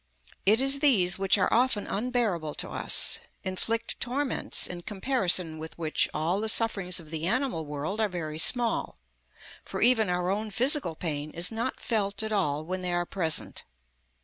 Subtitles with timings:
[0.47, 6.41] It is these which are often unbearable to us—inflict torments in comparison with which all
[6.41, 8.97] the sufferings of the animal world are very small;
[9.63, 13.63] for even our own physical pain is not felt at all when they are present.